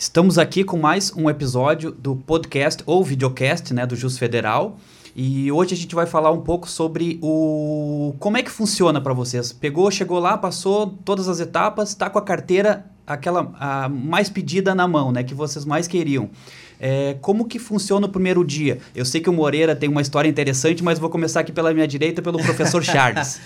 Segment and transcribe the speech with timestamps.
[0.00, 4.78] Estamos aqui com mais um episódio do podcast ou videocast, né, do Jus Federal.
[5.14, 9.12] E hoje a gente vai falar um pouco sobre o como é que funciona para
[9.12, 9.52] vocês.
[9.52, 14.72] Pegou, chegou lá, passou todas as etapas, está com a carteira aquela a mais pedida
[14.72, 16.30] na mão, né, que vocês mais queriam.
[16.78, 18.78] É, como que funciona o primeiro dia?
[18.94, 21.88] Eu sei que o Moreira tem uma história interessante, mas vou começar aqui pela minha
[21.88, 23.40] direita, pelo professor Charles.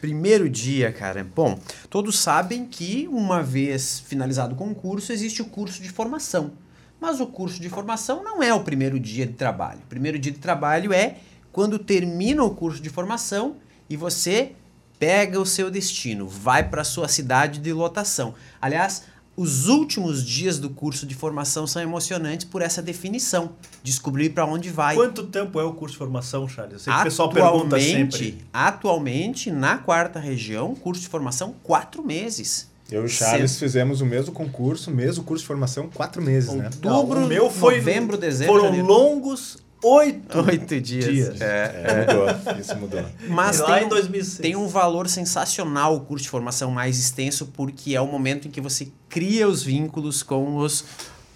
[0.00, 1.24] Primeiro dia, cara.
[1.24, 1.58] Bom,
[1.90, 6.52] todos sabem que uma vez finalizado o concurso, existe o curso de formação.
[7.00, 9.80] Mas o curso de formação não é o primeiro dia de trabalho.
[9.80, 11.16] O primeiro dia de trabalho é
[11.52, 13.56] quando termina o curso de formação
[13.90, 14.52] e você
[14.98, 18.34] pega o seu destino, vai para sua cidade de lotação.
[18.60, 19.04] Aliás,
[19.38, 23.52] os últimos dias do curso de formação são emocionantes por essa definição,
[23.84, 24.96] descobrir para onde vai.
[24.96, 26.72] Quanto tempo é o curso de formação, Charles?
[26.72, 28.38] Eu sei que o pessoal pergunta sempre.
[28.52, 32.68] Atualmente, na quarta região, curso de formação, quatro meses.
[32.90, 33.66] Eu e o Charles Sempre.
[33.66, 36.90] fizemos o mesmo concurso, mesmo curso de formação, quatro meses, Outubro, né?
[36.90, 38.54] Outubro, o meu foi novembro, dezembro.
[38.54, 38.86] Foram janeiro.
[38.88, 41.04] longos oito, oito dias.
[41.04, 41.40] dias.
[41.40, 41.84] É.
[41.84, 42.14] é.
[42.14, 43.04] mudou, isso mudou.
[43.28, 48.00] Mas tem, um, tem um valor sensacional o curso de formação mais extenso, porque é
[48.00, 50.84] o momento em que você cria os vínculos com os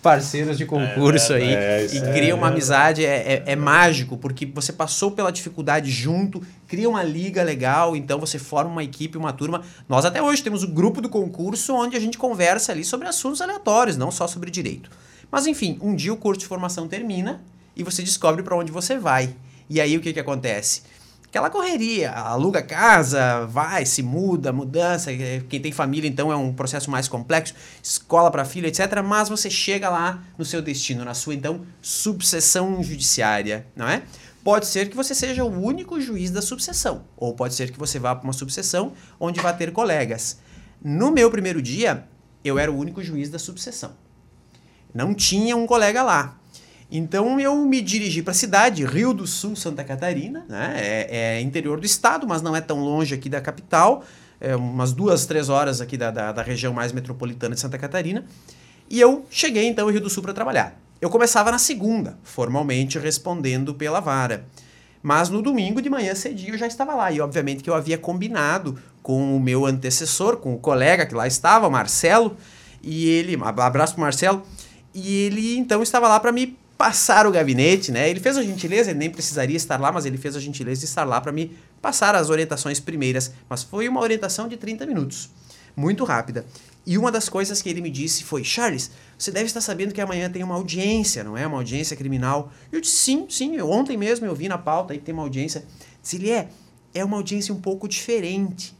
[0.02, 4.16] parceiros de concurso é, aí é, e é, cria uma amizade, é, é, é, mágico,
[4.16, 9.16] porque você passou pela dificuldade junto, cria uma liga legal, então você forma uma equipe,
[9.16, 9.62] uma turma.
[9.88, 13.40] Nós até hoje temos o grupo do concurso onde a gente conversa ali sobre assuntos
[13.40, 14.90] aleatórios, não só sobre direito.
[15.30, 17.40] Mas enfim, um dia o curso de formação termina
[17.76, 19.34] e você descobre para onde você vai.
[19.68, 20.82] E aí o que, que acontece?
[21.32, 25.10] Aquela correria, aluga casa, vai, se muda, mudança.
[25.10, 29.02] É, quem tem família, então, é um processo mais complexo, escola para filho, etc.
[29.02, 34.02] Mas você chega lá no seu destino, na sua, então, subseção judiciária, não é?
[34.44, 37.98] Pode ser que você seja o único juiz da subseção, ou pode ser que você
[37.98, 40.38] vá para uma subseção onde vai ter colegas.
[40.84, 42.06] No meu primeiro dia,
[42.44, 43.92] eu era o único juiz da subseção.
[44.92, 46.38] Não tinha um colega lá.
[46.94, 50.74] Então eu me dirigi para a cidade, Rio do Sul, Santa Catarina, né?
[50.76, 54.04] É, é, interior do estado, mas não é tão longe aqui da capital,
[54.38, 58.26] é umas duas, três horas aqui da, da, da região mais metropolitana de Santa Catarina.
[58.90, 60.78] E eu cheguei então em Rio do Sul para trabalhar.
[61.00, 64.44] Eu começava na segunda, formalmente respondendo pela vara.
[65.02, 67.10] Mas no domingo de manhã cedinho eu já estava lá.
[67.10, 71.26] E obviamente que eu havia combinado com o meu antecessor, com o colega que lá
[71.26, 72.36] estava, Marcelo,
[72.82, 74.42] e ele, abraço pro Marcelo,
[74.94, 78.10] e ele então estava lá para me passar o gabinete, né?
[78.10, 80.86] Ele fez a gentileza, ele nem precisaria estar lá, mas ele fez a gentileza de
[80.86, 83.32] estar lá para me passar as orientações primeiras.
[83.48, 85.30] Mas foi uma orientação de 30 minutos,
[85.76, 86.44] muito rápida.
[86.84, 90.00] E uma das coisas que ele me disse foi: Charles, você deve estar sabendo que
[90.00, 91.46] amanhã tem uma audiência, não é?
[91.46, 92.52] Uma audiência criminal.
[92.72, 93.60] Eu disse: sim, sim.
[93.60, 95.64] Ontem mesmo eu vi na pauta aí que tem uma audiência.
[96.02, 96.48] Se ele é,
[96.92, 98.76] é uma audiência um pouco diferente.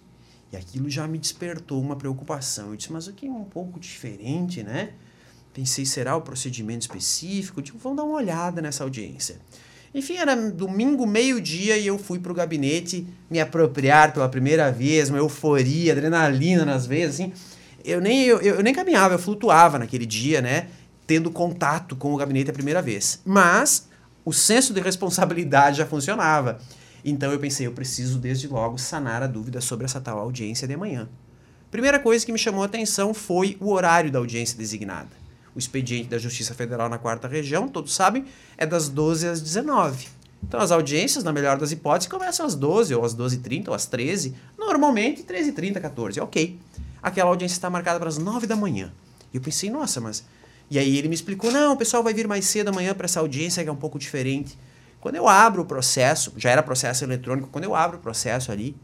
[0.52, 2.70] E aquilo já me despertou uma preocupação.
[2.70, 4.94] Eu disse: mas o que é um pouco diferente, né?
[5.52, 7.60] Pensei, será o procedimento específico?
[7.60, 9.36] Tipo, vamos dar uma olhada nessa audiência.
[9.94, 15.10] Enfim, era domingo, meio-dia, e eu fui para o gabinete me apropriar pela primeira vez,
[15.10, 17.32] uma euforia, adrenalina nas veias, assim.
[17.84, 20.68] Eu nem, eu, eu nem caminhava, eu flutuava naquele dia, né?
[21.06, 23.20] Tendo contato com o gabinete a primeira vez.
[23.24, 23.88] Mas
[24.24, 26.58] o senso de responsabilidade já funcionava.
[27.04, 30.74] Então eu pensei, eu preciso desde logo sanar a dúvida sobre essa tal audiência de
[30.74, 31.08] amanhã.
[31.70, 35.21] Primeira coisa que me chamou a atenção foi o horário da audiência designada.
[35.54, 38.24] O expediente da Justiça Federal na quarta região, todos sabem,
[38.56, 40.08] é das 12 às 19.
[40.42, 43.86] Então as audiências, na melhor das hipóteses, começam às 12, ou às 12h30, ou às
[43.86, 46.58] 13 Normalmente 13h30, 14 Ok.
[47.02, 48.92] Aquela audiência está marcada para as 9 da manhã.
[49.32, 50.24] E eu pensei, nossa, mas...
[50.70, 53.20] E aí ele me explicou, não, o pessoal vai vir mais cedo amanhã para essa
[53.20, 54.56] audiência que é um pouco diferente.
[55.00, 58.74] Quando eu abro o processo, já era processo eletrônico, quando eu abro o processo ali,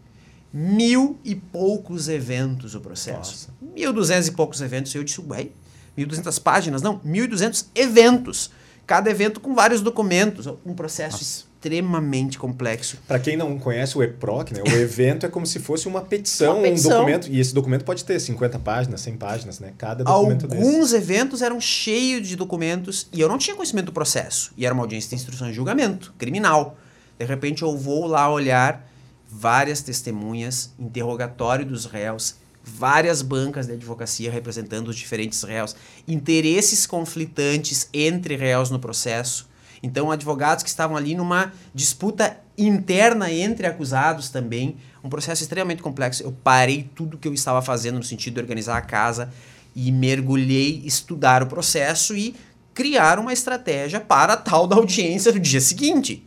[0.53, 3.50] mil e poucos eventos o processo.
[3.62, 4.95] Mil duzentos e poucos eventos.
[4.95, 5.49] Eu disse, ué,
[5.98, 8.50] 1.200 páginas, não, 1.200 eventos.
[8.86, 11.25] Cada evento com vários documentos, um processo Nossa.
[11.25, 12.97] extremamente complexo.
[13.06, 16.54] Para quem não conhece o EPROC, né, o evento é como se fosse uma petição,
[16.54, 19.75] uma petição, um documento, e esse documento pode ter 50 páginas, 100 páginas, né?
[19.76, 20.97] Cada documento Alguns desse.
[20.97, 24.52] eventos eram cheios de documentos e eu não tinha conhecimento do processo.
[24.56, 26.78] E era uma audiência de instrução e julgamento, criminal.
[27.19, 28.88] De repente eu vou lá olhar
[29.28, 32.37] várias testemunhas, interrogatório dos réus,
[32.69, 35.75] várias bancas de advocacia representando os diferentes réus,
[36.06, 39.49] interesses conflitantes entre réus no processo.
[39.82, 46.23] Então, advogados que estavam ali numa disputa interna entre acusados também, um processo extremamente complexo.
[46.23, 49.32] Eu parei tudo que eu estava fazendo no sentido de organizar a casa
[49.75, 52.35] e mergulhei estudar o processo e
[52.75, 56.25] criar uma estratégia para a tal da audiência do dia seguinte.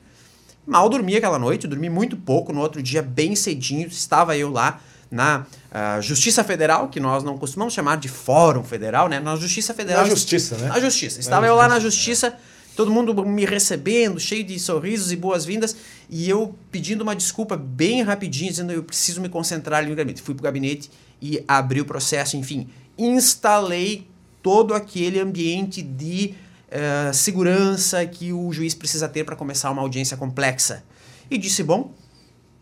[0.65, 4.79] Mal dormi aquela noite, dormi muito pouco, no outro dia bem cedinho estava eu lá
[5.11, 9.19] na uh, Justiça Federal, que nós não costumamos chamar de Fórum Federal, né?
[9.19, 10.03] Na Justiça Federal.
[10.03, 10.69] Na Justiça, né?
[10.69, 11.19] Na Justiça.
[11.19, 12.33] Estava na eu lá na Justiça,
[12.77, 15.75] todo mundo me recebendo, cheio de sorrisos e boas-vindas,
[16.09, 20.21] e eu pedindo uma desculpa bem rapidinho, dizendo eu preciso me concentrar ali no gabinete.
[20.21, 20.89] Fui pro gabinete
[21.21, 24.07] e abri o processo, enfim, instalei
[24.41, 26.33] todo aquele ambiente de
[26.71, 30.83] uh, segurança que o juiz precisa ter para começar uma audiência complexa.
[31.29, 31.93] E disse: bom,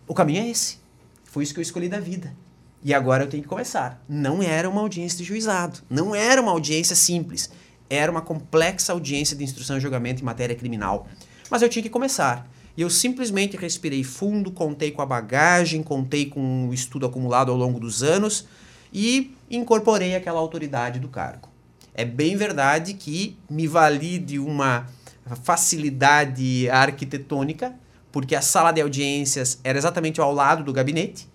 [0.08, 0.80] o caminho é esse.
[1.30, 2.36] Foi isso que eu escolhi da vida.
[2.84, 4.04] E agora eu tenho que começar.
[4.08, 5.80] Não era uma audiência de juizado.
[5.90, 7.52] Não era uma audiência simples.
[7.90, 11.08] Era uma complexa audiência de instrução e julgamento em matéria criminal.
[11.50, 12.50] Mas eu tinha que começar.
[12.76, 17.58] E eu simplesmente respirei fundo, contei com a bagagem, contei com o estudo acumulado ao
[17.58, 18.48] longo dos anos
[18.92, 21.50] e incorporei aquela autoridade do cargo.
[21.94, 24.88] É bem verdade que me vali de uma
[25.44, 27.76] facilidade arquitetônica,
[28.12, 31.28] porque a sala de audiências era exatamente ao lado do gabinete.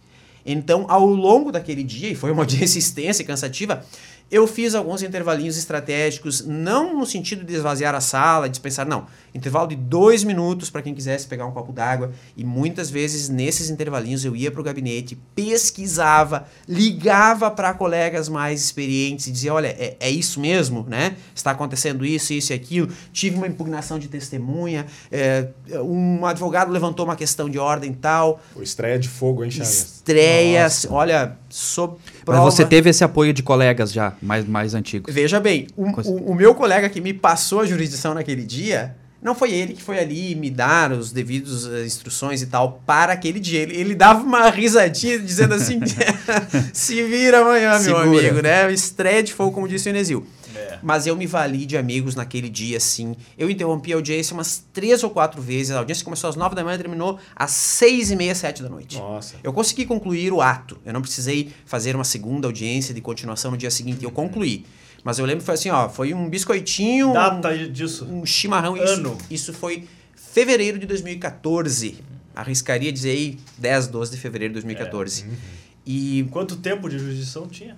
[0.46, 3.84] Então, ao longo daquele dia, e foi uma audiência extensa e cansativa,
[4.30, 9.06] eu fiz alguns intervalinhos estratégicos, não no sentido de esvaziar a sala, dispensar, não.
[9.34, 12.12] Intervalo de dois minutos para quem quisesse pegar um copo d'água.
[12.36, 18.62] E muitas vezes, nesses intervalinhos, eu ia para o gabinete, pesquisava, ligava para colegas mais
[18.62, 21.16] experientes e dizia: olha, é, é, isso mesmo, né?
[21.34, 22.88] Está acontecendo isso, isso e aquilo.
[23.12, 25.48] Tive uma impugnação de testemunha, é,
[25.80, 28.40] um advogado levantou uma questão de ordem tal.
[28.56, 29.74] O estreia de fogo, hein, Charles?
[29.74, 32.42] Estreia, olha, sob prova...
[32.42, 35.14] Mas você teve esse apoio de colegas já, mais, mais antigos.
[35.14, 39.34] Veja bem, o, o, o meu colega que me passou a jurisdição naquele dia, não
[39.34, 43.40] foi ele que foi ali me dar os devidos uh, instruções e tal para aquele
[43.40, 43.62] dia.
[43.62, 45.80] Ele, ele dava uma risadinha dizendo assim:
[46.74, 48.04] se vira amanhã, Segura.
[48.04, 48.70] meu amigo, né?
[48.70, 50.26] Estreia de fogo, como disse o Inesil.
[50.54, 50.78] É.
[50.82, 53.16] Mas eu me vali de amigos naquele dia, sim.
[53.36, 55.72] Eu interrompi a audiência umas três ou quatro vezes.
[55.72, 58.68] A audiência começou às nove da manhã e terminou às seis e meia, sete da
[58.68, 58.98] noite.
[58.98, 59.36] Nossa.
[59.42, 60.78] Eu consegui concluir o ato.
[60.84, 64.04] Eu não precisei fazer uma segunda audiência de continuação no dia seguinte.
[64.04, 64.66] Eu concluí.
[65.04, 67.12] Mas eu lembro que foi assim, ó, foi um biscoitinho.
[67.12, 68.06] Data um, disso.
[68.06, 68.74] Um chimarrão.
[68.74, 69.18] Ano.
[69.30, 69.86] Isso, isso foi
[70.16, 71.98] fevereiro de 2014.
[72.34, 75.22] Arriscaria dizer aí 10, 12 de fevereiro de 2014.
[75.22, 75.26] É.
[75.26, 75.34] Uhum.
[75.86, 77.76] E quanto tempo de jurisdição tinha?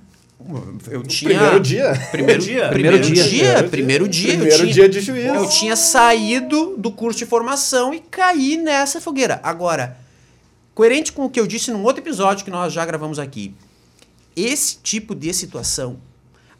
[0.88, 1.31] Eu tinha.
[1.31, 1.93] Primeiro dia.
[2.12, 2.69] Primeiro dia.
[2.69, 3.64] Primeiro dia.
[3.64, 4.38] Primeiro dia.
[4.38, 5.34] Primeiro dia de juízo.
[5.34, 9.40] Eu tinha saído do curso de formação e caí nessa fogueira.
[9.43, 9.99] Agora,
[10.75, 13.55] coerente com o que eu disse num outro episódio que nós já gravamos aqui,
[14.37, 15.99] esse tipo de situação,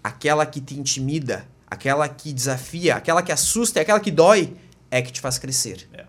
[0.07, 4.57] aquela que te intimida, aquela que desafia, aquela que assusta, aquela que dói,
[4.89, 5.89] é que te faz crescer.
[5.93, 6.05] É.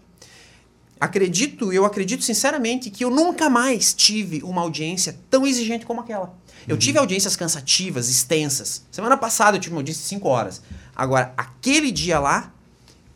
[1.00, 6.38] Acredito, eu acredito sinceramente que eu nunca mais tive uma audiência tão exigente como aquela.
[6.68, 6.80] Eu uhum.
[6.80, 8.86] tive audiências cansativas, extensas.
[8.92, 10.62] Semana passada eu tive uma audiência de 5 horas.
[10.96, 12.54] Agora, aquele dia lá,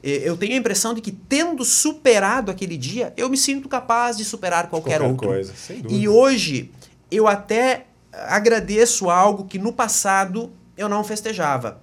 [0.02, 4.26] eu tenho a impressão de que, tendo superado aquele dia, eu me sinto capaz de
[4.26, 5.28] superar qualquer, qualquer outro.
[5.28, 5.94] Coisa, sem dúvida.
[5.94, 6.72] E hoje,
[7.12, 11.82] eu até agradeço algo que no passado eu não festejava.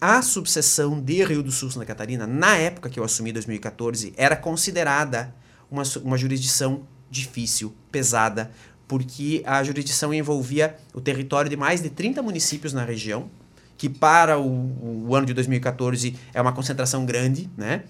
[0.00, 4.36] A subseção de Rio do Sul, Santa Catarina, na época que eu assumi, 2014, era
[4.36, 5.34] considerada
[5.70, 8.50] uma, uma jurisdição difícil, pesada,
[8.86, 13.28] porque a jurisdição envolvia o território de mais de 30 municípios na região,
[13.76, 17.84] que para o, o ano de 2014 é uma concentração grande, né?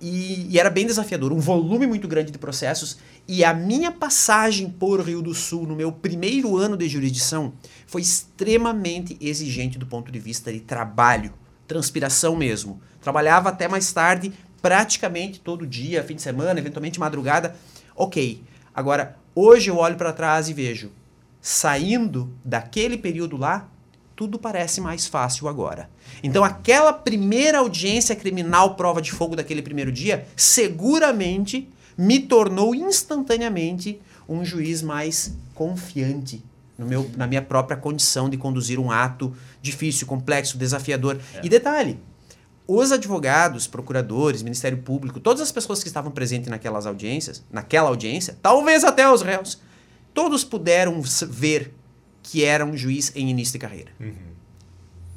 [0.00, 2.98] E, e, era bem desafiador, um volume muito grande de processos.
[3.26, 7.54] E a minha passagem por Rio do Sul no meu primeiro ano de jurisdição
[7.86, 11.32] foi extremamente exigente do ponto de vista de trabalho,
[11.66, 12.80] transpiração mesmo.
[13.00, 17.56] Trabalhava até mais tarde, praticamente todo dia, fim de semana, eventualmente madrugada.
[17.96, 18.42] Ok.
[18.74, 20.90] Agora, Hoje eu olho para trás e vejo,
[21.42, 23.68] saindo daquele período lá,
[24.16, 25.88] tudo parece mais fácil agora.
[26.22, 34.00] Então, aquela primeira audiência criminal, prova de fogo daquele primeiro dia, seguramente me tornou instantaneamente
[34.28, 36.42] um juiz mais confiante
[36.78, 41.18] meu, na minha própria condição de conduzir um ato difícil, complexo, desafiador.
[41.34, 41.40] É.
[41.44, 41.98] E detalhe,
[42.66, 48.36] os advogados, procuradores, Ministério Público, todas as pessoas que estavam presentes naquelas audiências, naquela audiência,
[48.42, 49.60] talvez até os réus,
[50.12, 51.72] todos puderam ver
[52.26, 53.90] que era um juiz em início de carreira.
[54.00, 54.12] Uhum.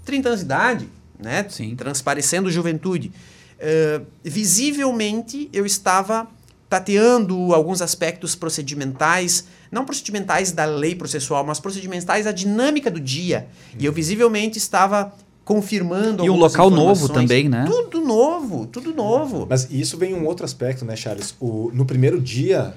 [0.06, 0.89] 30 anos de idade,
[1.20, 1.46] né?
[1.50, 1.75] Sim.
[1.75, 3.12] Transparecendo juventude.
[3.58, 6.28] Uh, visivelmente, eu estava
[6.70, 13.48] tateando alguns aspectos procedimentais, não procedimentais da lei processual, mas procedimentais da dinâmica do dia.
[13.74, 13.80] Uhum.
[13.80, 15.12] E eu visivelmente estava
[15.44, 17.66] confirmando E um local novo também, né?
[17.66, 19.48] Tudo novo, tudo novo.
[19.50, 21.36] Mas isso vem um outro aspecto, né, Charles?
[21.39, 22.75] O, no primeiro dia,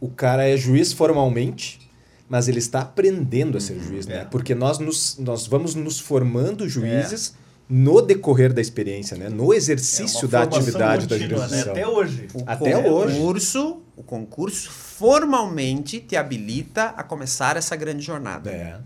[0.00, 1.83] o cara é juiz formalmente,
[2.28, 4.14] mas ele está aprendendo a ser juiz, né?
[4.14, 4.18] é.
[4.18, 4.28] né?
[4.30, 7.44] Porque nós, nos, nós vamos nos formando juízes é.
[7.68, 9.28] no decorrer da experiência, né?
[9.28, 11.74] No exercício é da atividade contínua, da jurisdição.
[11.74, 11.80] Né?
[11.80, 12.28] Até hoje.
[12.34, 13.18] O Até hoje.
[13.18, 18.50] O curso O concurso formalmente te habilita a começar essa grande jornada.
[18.50, 18.78] É.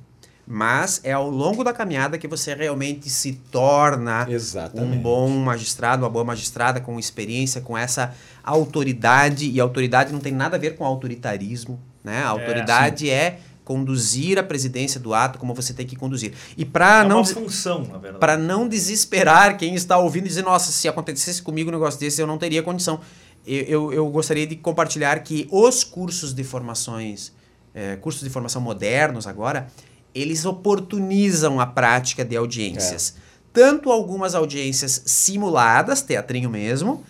[0.51, 4.97] Mas é ao longo da caminhada que você realmente se torna Exatamente.
[4.97, 9.51] um bom magistrado, uma boa magistrada com experiência, com essa autoridade.
[9.51, 11.79] E autoridade não tem nada a ver com autoritarismo.
[12.03, 12.23] Né?
[12.23, 16.33] A autoridade é, é conduzir a presidência do ato como você tem que conduzir.
[16.57, 18.19] E para é não uma função, na verdade.
[18.19, 22.23] Para não desesperar quem está ouvindo e dizer, nossa, se acontecesse comigo um negócio desse,
[22.23, 22.99] eu não teria condição.
[23.47, 27.31] Eu, eu, eu gostaria de compartilhar que os cursos de formações,
[27.75, 29.69] é, cursos de formação modernos agora,
[30.15, 33.17] eles oportunizam a prática de audiências.
[33.17, 33.29] É.
[33.53, 37.05] Tanto algumas audiências simuladas, teatrinho mesmo,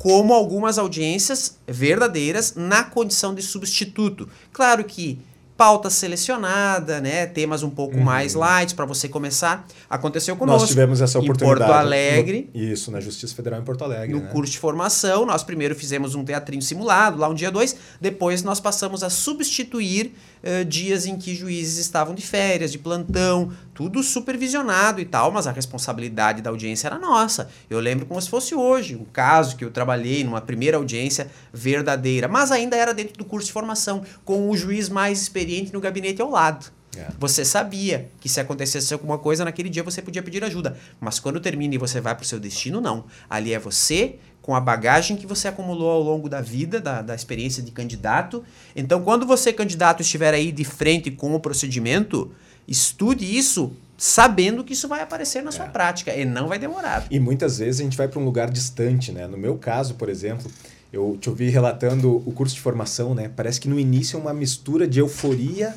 [0.00, 4.26] como algumas audiências verdadeiras na condição de substituto.
[4.50, 5.18] Claro que
[5.60, 7.26] pauta selecionada, né?
[7.26, 8.02] Temas um pouco uhum.
[8.02, 9.66] mais light para você começar.
[9.90, 10.60] Aconteceu conosco.
[10.62, 11.60] Nós tivemos essa oportunidade.
[11.60, 12.50] Em Porto Alegre.
[12.54, 14.14] No, isso, na Justiça Federal em Porto Alegre.
[14.16, 14.30] No né?
[14.32, 17.76] curso de formação, nós primeiro fizemos um teatrinho simulado, lá um dia dois.
[18.00, 23.52] Depois nós passamos a substituir uh, dias em que juízes estavam de férias, de plantão,
[23.74, 27.50] tudo supervisionado e tal, mas a responsabilidade da audiência era nossa.
[27.68, 32.28] Eu lembro como se fosse hoje, um caso que eu trabalhei numa primeira audiência verdadeira,
[32.28, 36.20] mas ainda era dentro do curso de formação, com o juiz mais experiente no gabinete
[36.22, 36.66] ao lado.
[36.96, 37.06] É.
[37.18, 41.38] Você sabia que se acontecesse alguma coisa naquele dia você podia pedir ajuda, mas quando
[41.38, 43.04] termina e você vai para o seu destino, não.
[43.28, 47.14] Ali é você com a bagagem que você acumulou ao longo da vida, da, da
[47.14, 48.42] experiência de candidato.
[48.74, 52.32] Então, quando você, candidato, estiver aí de frente com o procedimento,
[52.70, 55.68] Estude isso sabendo que isso vai aparecer na sua é.
[55.68, 57.04] prática e não vai demorar.
[57.10, 59.26] E muitas vezes a gente vai para um lugar distante, né?
[59.26, 60.48] No meu caso, por exemplo,
[60.92, 63.30] eu te ouvi relatando o curso de formação, né?
[63.34, 65.74] Parece que no início é uma mistura de euforia,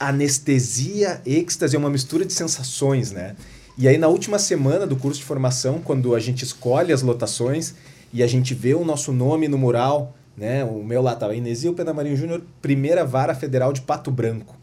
[0.00, 3.36] anestesia, êxtase, é uma mistura de sensações, né?
[3.78, 7.74] E aí na última semana do curso de formação, quando a gente escolhe as lotações
[8.12, 10.64] e a gente vê o nosso nome no mural, né?
[10.64, 14.56] O meu lá estava Inesio Pedamarinho Júnior, primeira vara federal de Pato Branco.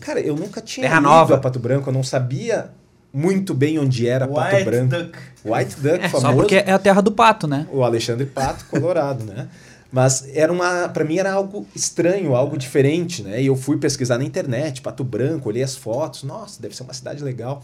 [0.00, 1.34] Cara, eu nunca tinha Terra ido Nova.
[1.34, 2.70] a Pato Branco, eu não sabia
[3.12, 4.96] muito bem onde era White Pato Branco.
[4.96, 5.18] Duck.
[5.44, 6.26] White Duck, é, famoso.
[6.26, 7.66] Só porque é a terra do pato, né?
[7.70, 9.48] O Alexandre Pato, Colorado, né?
[9.92, 13.42] Mas era uma, para mim era algo estranho, algo diferente, né?
[13.42, 16.94] E eu fui pesquisar na internet, Pato Branco, olhei as fotos, nossa, deve ser uma
[16.94, 17.62] cidade legal.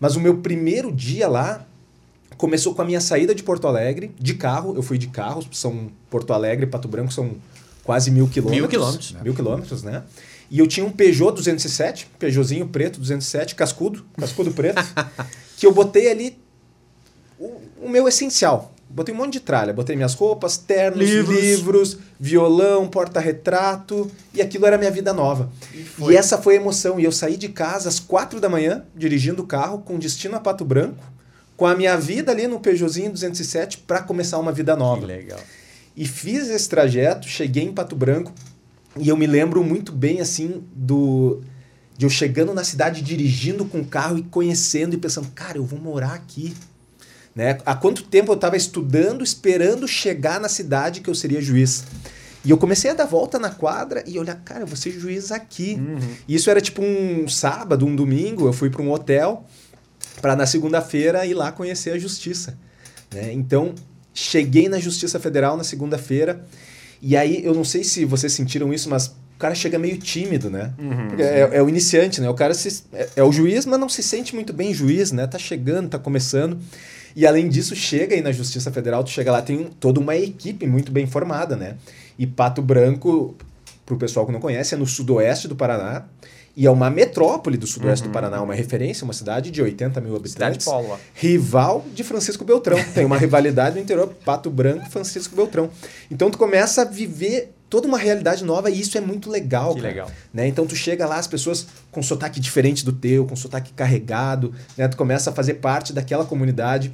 [0.00, 1.66] Mas o meu primeiro dia lá
[2.38, 5.88] começou com a minha saída de Porto Alegre, de carro, eu fui de carro, são
[6.10, 7.32] Porto Alegre e Pato Branco são
[7.84, 8.60] quase mil quilômetros.
[8.60, 9.16] Mil quilômetros.
[9.22, 10.02] Mil quilômetros, né?
[10.50, 14.82] E eu tinha um Peugeot 207, Peugeotzinho preto 207, cascudo, cascudo preto,
[15.56, 16.38] que eu botei ali
[17.38, 18.72] o, o, meu essencial.
[18.88, 24.64] Botei um monte de tralha, botei minhas roupas, ternos, livros, livros violão, porta-retrato, e aquilo
[24.64, 25.50] era minha vida nova.
[25.74, 26.98] E, e, essa foi a emoção.
[26.98, 30.40] E eu saí de casa às quatro da manhã, dirigindo o carro, com destino a
[30.40, 31.02] Pato Branco,
[31.56, 35.00] com a minha vida ali no Peugeotzinho 207 para começar uma vida nova.
[35.00, 35.40] Que legal.
[35.96, 38.32] E fiz esse trajeto, cheguei em Pato Branco,
[38.98, 41.42] e eu me lembro muito bem, assim, do
[41.96, 45.64] de eu chegando na cidade, dirigindo com o carro e conhecendo e pensando, cara, eu
[45.64, 46.54] vou morar aqui.
[47.34, 47.58] Né?
[47.64, 51.84] Há quanto tempo eu estava estudando, esperando chegar na cidade que eu seria juiz.
[52.44, 55.32] E eu comecei a dar volta na quadra e olhar, cara, eu vou ser juiz
[55.32, 55.74] aqui.
[55.78, 55.98] Uhum.
[56.28, 59.44] E isso era tipo um sábado, um domingo, eu fui para um hotel
[60.20, 62.58] para na segunda-feira ir lá conhecer a justiça.
[63.12, 63.32] Né?
[63.32, 63.74] Então,
[64.14, 66.44] cheguei na Justiça Federal na segunda-feira
[67.00, 70.48] e aí, eu não sei se vocês sentiram isso, mas o cara chega meio tímido,
[70.48, 70.72] né?
[70.78, 72.28] Uhum, é, é, o iniciante, né?
[72.28, 75.26] O cara se, é, é, o juiz, mas não se sente muito bem juiz, né?
[75.26, 76.58] Tá chegando, tá começando.
[77.14, 80.66] E além disso, chega aí na Justiça Federal, tu chega lá, tem toda uma equipe
[80.66, 81.76] muito bem formada, né?
[82.18, 83.34] E Pato Branco,
[83.84, 86.04] pro pessoal que não conhece, é no sudoeste do Paraná.
[86.56, 88.10] E é uma metrópole do sudoeste uhum.
[88.10, 90.64] do Paraná, uma referência, uma cidade de 80 mil habitantes.
[90.64, 90.98] Cidade Polo.
[91.14, 92.78] Rival de Francisco Beltrão.
[92.94, 95.68] Tem uma rivalidade no interior, Pato Branco Francisco Beltrão.
[96.10, 99.74] Então tu começa a viver toda uma realidade nova e isso é muito legal.
[99.74, 99.88] Que cara.
[99.92, 100.10] legal.
[100.32, 100.48] Né?
[100.48, 104.88] Então tu chega lá, as pessoas com sotaque diferente do teu, com sotaque carregado, né?
[104.88, 106.90] tu começa a fazer parte daquela comunidade.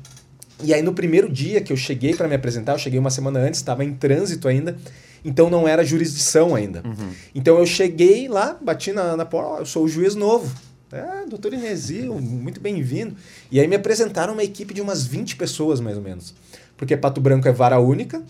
[0.65, 3.39] E aí no primeiro dia que eu cheguei para me apresentar, eu cheguei uma semana
[3.39, 4.77] antes, estava em trânsito ainda,
[5.25, 6.83] então não era jurisdição ainda.
[6.85, 7.13] Uhum.
[7.35, 10.53] Então eu cheguei lá, bati na, na porta, eu sou o juiz novo.
[10.91, 13.17] É, doutor Inesio, muito bem-vindo.
[13.51, 16.35] E aí me apresentaram uma equipe de umas 20 pessoas, mais ou menos.
[16.77, 18.23] Porque Pato Branco é vara única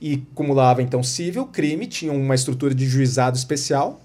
[0.00, 4.02] e acumulava então civil, crime, tinha uma estrutura de juizado especial.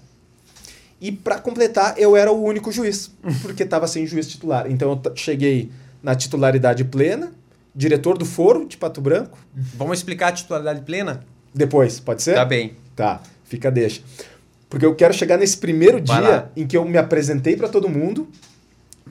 [1.00, 4.70] E para completar, eu era o único juiz, porque estava sem juiz titular.
[4.70, 5.70] Então eu cheguei
[6.02, 7.32] na titularidade plena,
[7.74, 9.38] diretor do foro de Pato Branco.
[9.74, 11.24] Vamos explicar a titularidade plena?
[11.54, 12.34] Depois, pode ser?
[12.34, 12.74] Tá bem.
[12.94, 14.02] Tá, fica deixa.
[14.68, 16.50] Porque eu quero chegar nesse primeiro Vai dia lá.
[16.56, 18.28] em que eu me apresentei para todo mundo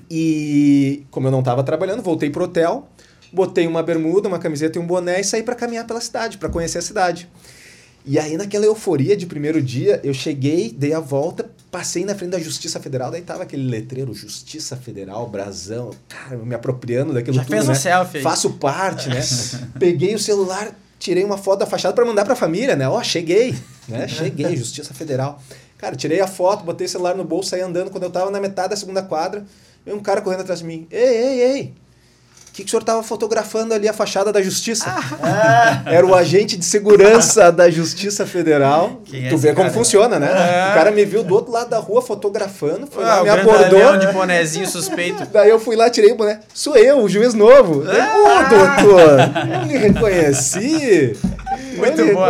[0.09, 2.87] e, como eu não estava trabalhando, voltei pro hotel,
[3.33, 6.49] botei uma bermuda, uma camiseta e um boné e saí para caminhar pela cidade, para
[6.49, 7.27] conhecer a cidade.
[8.05, 12.31] E aí, naquela euforia de primeiro dia, eu cheguei, dei a volta, passei na frente
[12.31, 17.41] da Justiça Federal, daí tava aquele letreiro Justiça Federal, brasão, cara, me apropriando daquilo Já
[17.43, 17.73] tudo, fez né?
[17.73, 18.23] um selfie aí.
[18.23, 19.19] Faço parte, né?
[19.77, 22.87] Peguei o celular, tirei uma foto da fachada para mandar pra família, né?
[22.87, 23.55] Ó, cheguei,
[23.87, 24.07] né?
[24.07, 25.41] Cheguei, Justiça Federal.
[25.77, 27.91] Cara, tirei a foto, botei o celular no bolso, saí andando.
[27.91, 29.45] Quando eu tava na metade da segunda quadra,
[29.85, 30.87] veio um cara correndo atrás de mim.
[30.89, 31.73] Ei, ei, ei!
[32.57, 34.85] O que, que o senhor tava fotografando ali a fachada da Justiça?
[35.21, 35.83] Ah.
[35.85, 38.99] Era o agente de segurança da Justiça Federal.
[39.05, 39.73] Quem é tu esse vê como cara?
[39.77, 40.27] funciona, né?
[40.27, 40.71] É.
[40.71, 43.29] O cara me viu do outro lado da rua fotografando, foi lá, Ah, o me
[43.29, 43.97] abordou.
[43.99, 45.23] de bonezinho suspeito.
[45.31, 46.39] Daí eu fui lá, tirei o boné.
[46.51, 47.81] Sou eu, o juiz novo.
[47.81, 49.19] Ô, doutor!
[49.61, 51.15] Eu me reconheci.
[51.77, 52.25] Muito eu bom,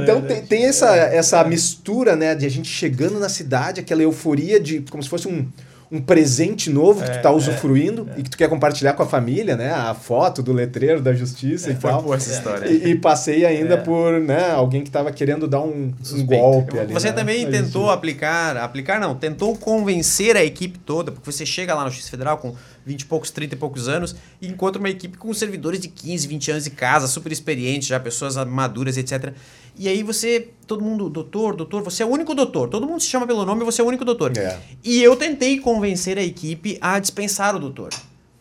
[0.00, 0.28] Então né?
[0.28, 4.80] tem, tem essa, essa mistura, né, de a gente chegando na cidade, aquela euforia de
[4.88, 5.44] como se fosse um,
[5.90, 9.56] um presente novo que tu tá usufruindo e que tu quer compartilhar com a família,
[9.56, 9.72] né?
[9.72, 12.02] A foto do letreiro da justiça e tal.
[12.02, 12.68] boa essa história.
[12.68, 13.76] E, e passei ainda É.
[13.78, 16.92] por né, alguém que estava querendo dar um, um golpe ali.
[16.92, 17.12] Você né?
[17.12, 21.84] também Mas, tentou aplicar, aplicar não, tentou convencer a equipe toda, porque você chega lá
[21.84, 22.54] no Justiça Federal com
[22.86, 26.26] 20 e poucos, 30 e poucos anos e encontra uma equipe com servidores de 15,
[26.26, 29.32] 20 anos de casa, super experientes, já pessoas maduras, etc.
[29.76, 33.08] E aí você, todo mundo, doutor, doutor, você é o único doutor, todo mundo se
[33.08, 34.36] chama pelo nome, você é o único doutor.
[34.36, 34.58] É.
[34.82, 37.90] E eu tentei convencer a equipe a dispensar o doutor.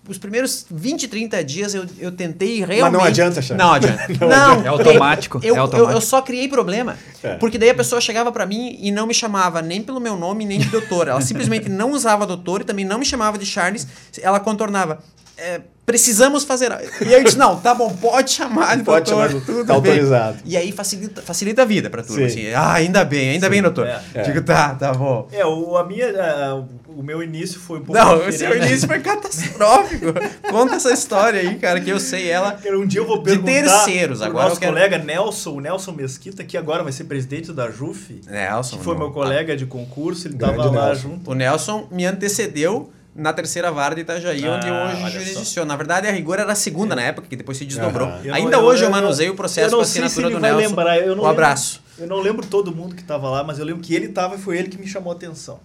[0.08, 2.94] Os primeiros 20, 30 dias eu, eu tentei realmente.
[3.00, 3.66] não adianta, Charles.
[3.66, 4.08] Não adianta.
[4.20, 4.66] Não Não, adianta.
[4.66, 5.92] É automático, Eu, é eu- automático.
[5.98, 6.98] eu só criei problema.
[7.22, 7.36] É.
[7.36, 10.46] Porque daí a pessoa chegava pra mim e não me chamava nem pelo meu nome,
[10.46, 11.08] nem de doutor.
[11.08, 13.86] Ela simplesmente não usava doutor e também não me chamava de Charles.
[14.22, 15.00] Ela contornava.
[15.38, 16.70] "É, precisamos fazer.
[17.02, 19.30] E eu disse: não, tá bom, pode chamar de Pode doutor.
[19.30, 20.38] chamar, tudo tá bem." autorizado.
[20.46, 22.30] E aí facilita, facilita a vida pra turma.
[22.30, 22.42] Sim.
[22.50, 23.88] Assim, ah, ainda bem, ainda bem, doutor.
[24.14, 24.22] É.
[24.24, 25.28] Digo, tá, tá bom.
[25.32, 28.86] É, o, a minha, a- o meu início foi um pouco Não, o seu início
[28.88, 30.08] foi catastrófico.
[30.52, 32.60] Conta essa história aí, cara, que eu sei ela.
[32.74, 33.52] Um dia eu vou De perguntar
[33.86, 37.54] terceiros, pro agora nosso quero- colega Nelson, o Nelson Mesquita, que agora vai ser presidente
[37.54, 38.78] da JUF, Nelson.
[38.78, 39.04] que foi não.
[39.04, 41.02] meu colega de concurso, ele Grande tava lá Nelson.
[41.02, 41.32] junto.
[41.32, 45.10] O Nelson me antecedeu na terceira vara de Itajaí, Ah, onde hoje só.
[45.10, 45.68] jurisdiciona.
[45.68, 48.08] Na verdade, a rigor era a segunda na época, que depois se desdobrou.
[48.24, 50.52] Eu Ainda não- hoje eu, eu manuseio o processo com a assinatura ele do vai
[50.52, 50.68] Nelson.
[50.70, 51.82] lembrar, eu não um abraço.
[51.98, 54.38] Eu não lembro todo mundo que tava lá, mas eu lembro que ele tava e
[54.38, 55.60] foi ele que me chamou a atenção.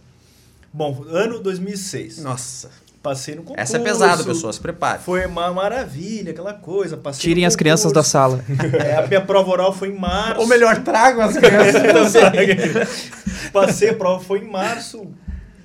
[0.72, 2.18] Bom, ano 2006.
[2.22, 2.70] Nossa,
[3.02, 3.60] Passei no concurso.
[3.60, 5.02] essa é pesada, pessoal, se prepare.
[5.02, 6.96] Foi uma maravilha, aquela coisa.
[6.96, 8.42] Passei Tirem as crianças da sala.
[8.82, 10.40] É, a minha prova oral foi em março.
[10.40, 12.14] Ou melhor, trago as crianças.
[13.52, 15.06] Passei a prova foi em março.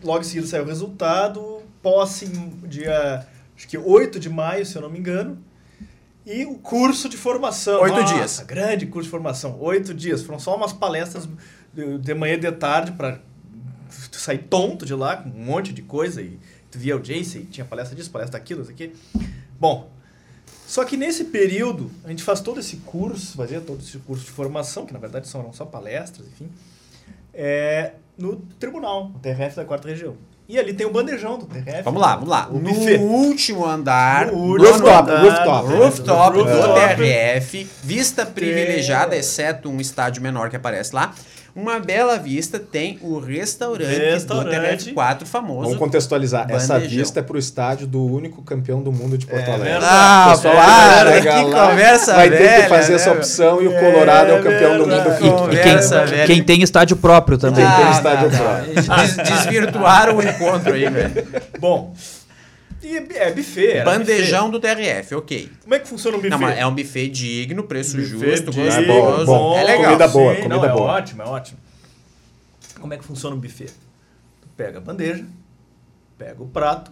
[0.03, 1.56] Logo em seguida saiu o resultado.
[1.81, 5.37] Posse em dia, acho que 8 de maio, se eu não me engano.
[6.25, 7.81] E o curso de formação.
[7.81, 8.39] Oito Nossa, dias.
[8.41, 9.57] grande curso de formação.
[9.61, 10.21] Oito dias.
[10.21, 11.27] Foram só umas palestras
[11.73, 13.19] de, de manhã e de tarde para
[14.11, 16.21] sair tonto de lá com um monte de coisa.
[16.21, 16.37] E
[16.69, 18.93] tu via audiência e tinha palestra disso, palestra daquilo, isso aqui.
[19.57, 19.89] Bom,
[20.67, 24.31] só que nesse período, a gente faz todo esse curso, fazia todo esse curso de
[24.31, 26.49] formação, que na verdade são só palestras, enfim,
[27.33, 30.15] é, no tribunal, no TRF da quarta região.
[30.49, 31.81] E ali tem o bandejão do TRF.
[31.83, 32.47] Vamos lá, vamos lá.
[32.49, 32.97] O No buffet.
[32.99, 35.67] último andar, No último Rooftop, andar, rooftop.
[35.67, 36.95] né, rooftop do rooftop.
[36.95, 41.13] TRF, vista privilegiada, exceto um estádio menor que aparece lá.
[41.59, 44.93] Uma bela vista tem o restaurante, do Restaurante.
[44.93, 45.61] TRF4 famoso.
[45.63, 46.45] Vamos contextualizar.
[46.51, 46.99] Essa Bandejão.
[46.99, 49.69] vista é pro estádio do único campeão do mundo de Porto É Alegre.
[49.71, 49.91] verdade.
[49.91, 53.17] Ah, para, chega que lá, conversa Vai ter velha, que fazer né, essa meu?
[53.17, 55.49] opção e o Colorado é, o É campeão do mundo.
[55.51, 57.65] E- E quem, quem tem estádio próprio também.
[57.65, 58.63] Quem tem Ah, estádio tá,
[58.95, 59.01] tá.
[59.01, 61.27] Des- desvirtuaram o encontro aí, velho.
[61.59, 61.91] Bom,
[62.83, 63.71] e é buffet.
[63.71, 65.37] era Bandejão do TRF, ok.
[65.45, 65.57] buffet.
[65.63, 66.29] Como é que funciona o buffet?
[66.31, 69.25] Não, mas é um buffet digno, preço Buffet justo, digno, É gostoso.
[69.25, 69.57] bom, bom.
[69.57, 69.83] É legal.
[69.85, 70.91] Comida boa, Sim, comida não, boa.
[70.91, 71.59] É ótimo, é ótimo.
[72.79, 73.71] Como é que funciona o buffet?
[74.41, 75.25] Tu pega a bandeja,
[76.17, 76.91] pega o prato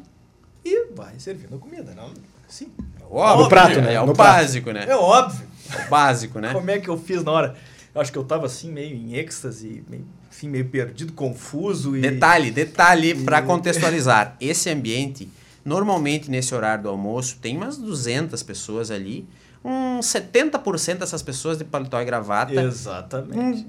[0.64, 1.94] e vai servindo a comida.
[1.96, 2.12] Não?
[2.48, 2.72] Sim.
[3.10, 3.94] Óbvio, No prato, né?
[3.94, 4.38] É o No prato.
[4.38, 4.86] básico, né?
[4.88, 5.46] É óbvio.
[5.80, 6.54] É o básico, né?
[6.54, 7.56] Como é que eu fiz na hora?
[7.94, 12.02] Eu acho que eu tava assim, meio em êxtase, meio, enfim, meio perdido, confuso e...
[12.02, 14.36] Detalhe, detalhe para contextualizar.
[14.42, 15.30] Esse ambiente,
[15.66, 19.28] normalmente nesse horário do almoço, tem umas 200 pessoas ali.
[19.64, 22.54] Uns 70% dessas pessoas de paletó e gravata.
[22.54, 23.62] Exatamente.
[23.62, 23.66] Hum,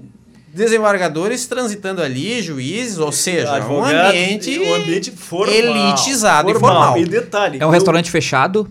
[0.53, 6.97] desembargadores transitando ali, juízes, ou seja, um ambiente, um ambiente formal, elitizado e formal.
[6.97, 7.57] E detalhe...
[7.59, 8.69] É um eu- restaurante fechado.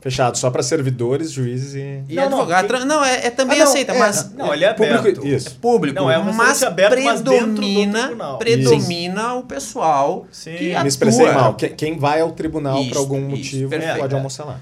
[0.00, 2.04] Fechado, só para servidores, juízes e.
[2.08, 2.66] E Não, não, advogado.
[2.68, 5.26] tra- Não, é, é também Ah, não, aceita, é, mas Não, ele é Público- aberto.
[5.26, 5.48] isso.
[5.48, 5.94] é público.
[5.96, 8.38] Não, é um mas mas dentro do predomina, tribunal.
[8.38, 10.54] predomina o pessoal Sim.
[10.54, 10.82] que Me atua.
[10.82, 11.54] Me expressei mal.
[11.54, 13.98] Quem, vai ao tribunal por algum isso, motivo perfeito.
[13.98, 14.60] pode almoçar lá.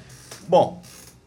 [0.49, 0.81] Bom,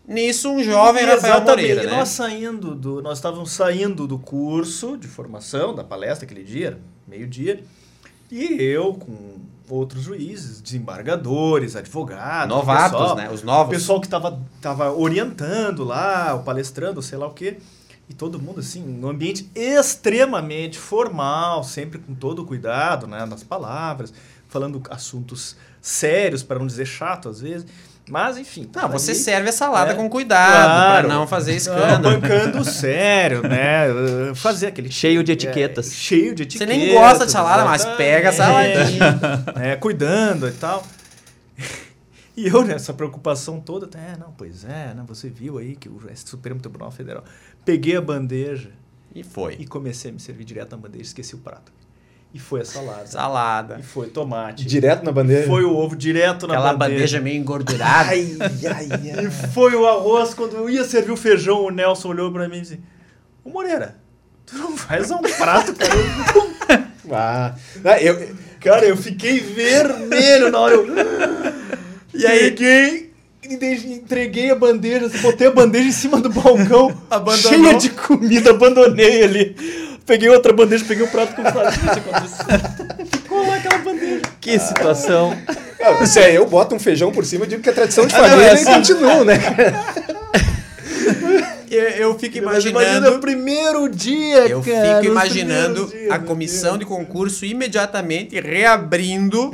[0.08, 1.92] Nisso, um jovem E Rafael exatamente, Moreira, e né?
[1.98, 7.60] nós saindo do, nós estávamos saindo do curso de formação, da palestra aquele dia, meio-dia,
[8.32, 9.36] e eu com
[9.70, 13.30] outros juízes, desembargadores, advogados, Novatos, pessoal, né?
[13.30, 13.76] Os o novos.
[13.76, 17.58] pessoal que estava tava orientando lá, o palestrando, sei lá o quê.
[18.10, 23.44] E todo mundo, assim, num ambiente extremamente formal, sempre com todo o cuidado né, nas
[23.44, 24.14] palavras,
[24.48, 27.68] falando assuntos sérios, para não dizer chato às vezes.
[28.10, 28.70] Mas, enfim.
[28.74, 32.02] Não, você ali, serve a salada é, com cuidado, claro, para não fazer escândalo.
[32.02, 33.88] Não, bancando sério, né?
[34.36, 34.90] Fazer aquele.
[34.90, 35.92] Cheio de etiquetas.
[35.92, 36.74] É, cheio de etiquetas.
[36.74, 39.20] Você nem gosta de salada, mas pega a saladinha.
[39.60, 40.86] É, cuidando e tal.
[42.36, 46.00] E eu, nessa preocupação toda, é, não, pois é, não, você viu aí que o
[46.16, 47.24] Supremo Tribunal Federal.
[47.66, 48.70] Peguei a bandeja.
[49.14, 49.56] E foi.
[49.60, 51.72] E comecei a me servir direto na bandeja, esqueci o prato.
[52.34, 53.08] E foi a salada.
[53.08, 53.78] Salada.
[53.80, 54.66] E foi tomate.
[54.66, 55.48] Direto na bandeja?
[55.48, 56.96] Foi o ovo direto na Aquela bandeja.
[56.96, 58.10] bandeja meio engordurada.
[58.10, 59.26] ai, ai, ai.
[59.26, 60.34] E foi o arroz.
[60.34, 62.80] Quando eu ia servir o feijão, o Nelson olhou pra mim e disse:
[63.44, 63.96] Ô Moreira,
[64.46, 66.88] tu não faz um prato, cara?
[67.12, 67.56] ah,
[68.02, 70.76] eu, cara, eu fiquei vermelho na hora.
[70.76, 70.86] Eu...
[72.14, 73.14] E aí, peguei,
[73.44, 76.96] entreguei a bandeja, botei a bandeja em cima do balcão,
[77.38, 79.56] cheia de comida, abandonei ali.
[80.08, 81.46] Peguei outra bandeja, peguei o um prato com o
[83.12, 84.22] Ficou lá aquela bandeja.
[84.40, 85.38] Que situação.
[85.78, 88.16] Não, se é eu boto um feijão por cima, eu digo que é tradição de
[88.16, 88.72] família ah, não, é assim.
[88.72, 89.38] e continuo, né?
[91.70, 92.82] Eu, eu, fico imaginando.
[92.82, 99.52] Imagina o primeiro dia, Eu cara, fico imaginando a comissão de concurso imediatamente reabrindo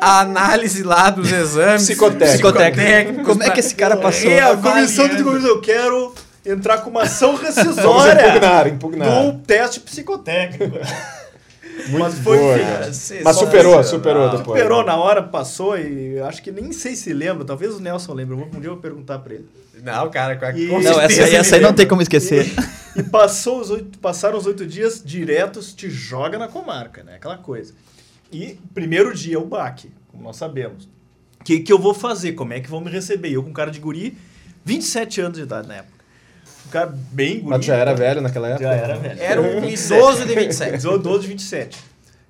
[0.00, 1.82] a análise lá dos exames.
[1.82, 2.32] Psicotécnico.
[2.32, 3.24] Psicotécnico.
[3.24, 4.30] Como é que esse cara passou?
[4.38, 9.24] A comissão de concurso, eu quero entrar com uma ação rescisória impugnar, impugnar.
[9.24, 10.78] do teste psicotécnico.
[11.88, 12.56] Muito Mas foi boa,
[13.24, 14.60] Mas superou, superou depois.
[14.60, 17.44] Superou na hora, passou e acho que nem sei se lembra.
[17.44, 18.34] Talvez o Nelson lembre.
[18.34, 19.48] Um dia eu vou perguntar pra ele.
[19.82, 22.46] Não, cara, com, e, não, essa, aí, essa aí não tem como esquecer.
[22.94, 27.14] E, e passou os oito, passaram os oito dias diretos, te joga na comarca, né?
[27.14, 27.72] Aquela coisa.
[28.30, 30.84] E primeiro dia, o baque, como nós sabemos.
[31.40, 32.32] O que, que eu vou fazer?
[32.32, 33.32] Como é que vão me receber?
[33.32, 34.18] Eu com cara de guri,
[34.64, 35.99] 27 anos de idade na época.
[36.70, 37.50] Cara bem guri.
[37.50, 38.64] Mas já era velho naquela época?
[38.64, 39.20] Já era velho.
[39.20, 40.86] Era um idoso de 27.
[40.86, 41.78] idoso de 27.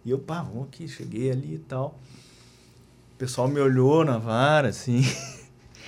[0.05, 1.98] E eu, pá, vamos aqui, cheguei ali e tal.
[3.14, 5.05] O pessoal me olhou na vara, assim.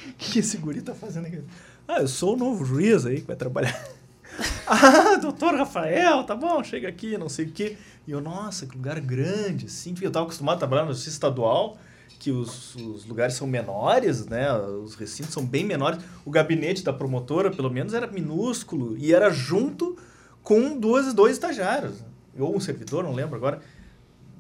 [0.05, 1.41] O que esse guri tá fazendo aqui?
[1.87, 3.77] Ah, eu sou o novo juiz aí que vai trabalhar.
[4.67, 7.77] ah, doutor Rafael, tá bom, chega aqui, não sei o quê.
[8.07, 9.95] E eu, nossa, que lugar grande, assim.
[10.01, 11.77] Eu estava acostumado a trabalhar no justiça estadual,
[12.23, 14.53] que os, os, lugares são menores, né?
[14.57, 15.99] Os recintos são bem menores.
[16.25, 19.99] O gabinete da promotora, pelo menos, era minúsculo e era junto
[20.41, 21.97] com duas, dois estagiários.
[22.39, 23.61] Ou um servidor, não lembro agora.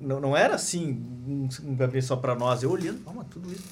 [0.01, 0.92] Não, não era assim,
[1.27, 2.62] um, um gabinete só para nós.
[2.62, 3.64] Eu olhando, oh, tudo isso.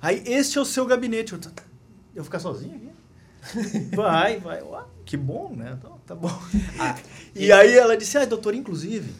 [0.00, 1.34] Aí, este é o seu gabinete.
[1.34, 1.52] Eu, eu
[2.14, 3.92] vou ficar sozinho aqui?
[3.94, 4.62] vai, vai.
[4.62, 5.76] Ué, que bom, né?
[5.78, 6.32] Então, tá bom.
[6.78, 6.96] Ah,
[7.36, 9.12] e, e aí ela disse, ah, doutor, inclusive,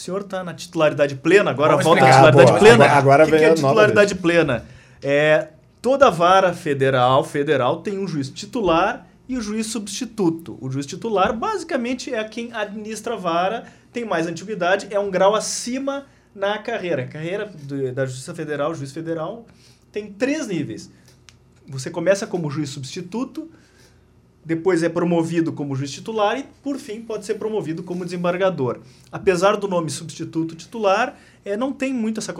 [0.00, 2.84] o senhor está na titularidade plena, agora Vamos volta à titularidade plena.
[2.86, 4.64] Agora, agora o que, que é titularidade plena?
[5.02, 5.48] É,
[5.82, 10.56] toda vara federal, federal tem um juiz titular e o juiz substituto.
[10.58, 15.34] O juiz titular, basicamente, é quem administra a vara, tem mais antiguidade, é um grau
[15.34, 17.02] acima na carreira.
[17.02, 19.44] A carreira do, da Justiça Federal, juiz federal,
[19.92, 20.90] tem três níveis.
[21.68, 23.50] Você começa como juiz substituto,
[24.44, 28.78] depois é promovido como juiz titular e, por fim, pode ser promovido como desembargador.
[29.12, 32.34] Apesar do nome substituto titular, é, não tem muito essa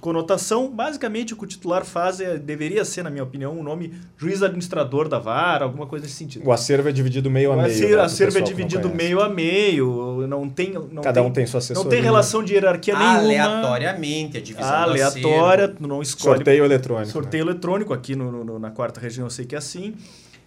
[0.00, 0.68] conotação.
[0.68, 4.42] Basicamente, o que o titular faz é, deveria ser, na minha opinião, o nome juiz
[4.42, 6.44] administrador da vara, alguma coisa nesse sentido.
[6.44, 7.70] O acervo é dividido meio a o meio.
[7.70, 10.26] Acervo, né, acervo é dividido meio a meio.
[10.26, 11.84] Não tem, não Cada tem, um tem sua assessoria.
[11.84, 13.18] Não tem relação de hierarquia nenhuma.
[13.18, 16.36] Aleatoriamente, a divisão Aleatória, não escolhe.
[16.36, 17.12] Sorteio eletrônico.
[17.12, 17.52] Sorteio né?
[17.52, 19.94] eletrônico, aqui no, no, na quarta região eu sei que é assim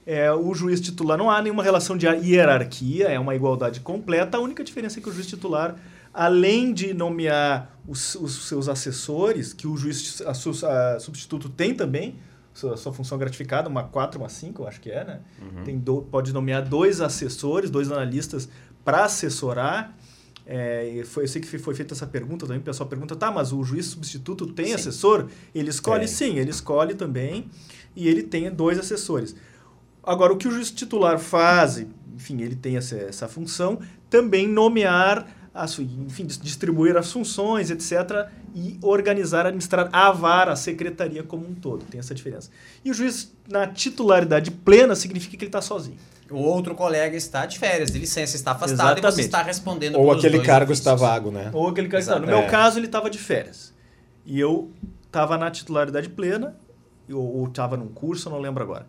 [0.08, 4.38] é, o juiz titular não há nenhuma relação de hierarquia, é uma igualdade completa.
[4.38, 5.76] A única diferença é que o juiz titular,
[6.14, 12.16] além de nomear os, os seus assessores, que o juiz a, a, substituto tem também,
[12.54, 15.20] sua, sua função gratificada, uma 4, uma 5, eu acho que é, né?
[15.42, 15.64] Uhum.
[15.66, 18.48] Tem do, pode nomear dois assessores, dois analistas
[18.86, 19.94] para assessorar.
[20.46, 23.52] É, foi, eu sei que foi feita essa pergunta também, o pessoal pergunta, tá, mas
[23.52, 24.74] o juiz substituto tem sim.
[24.74, 25.28] assessor?
[25.54, 26.06] Ele escolhe?
[26.06, 26.08] É.
[26.08, 27.50] Sim, ele escolhe também
[27.94, 29.36] e ele tem dois assessores.
[30.08, 35.28] Agora, o que o juiz titular faz, enfim, ele tem essa, essa função, também nomear,
[35.54, 41.54] as, enfim, distribuir as funções, etc., e organizar, administrar a vara, a secretaria como um
[41.54, 41.84] todo.
[41.84, 42.50] Tem essa diferença.
[42.86, 45.98] E o juiz, na titularidade plena, significa que ele está sozinho.
[46.32, 49.06] O outro colega está de férias, de licença, está afastado Exatamente.
[49.06, 51.52] e você está respondendo Ou aquele cargo está vago, né?
[51.54, 52.18] Ou aquele cargo está.
[52.18, 53.74] No meu caso, ele estava de férias.
[54.26, 54.72] E eu
[55.06, 56.56] estava na titularidade plena,
[57.12, 58.86] ou estava num curso, não lembro agora.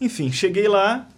[0.00, 1.08] Enfim, cheguei lá.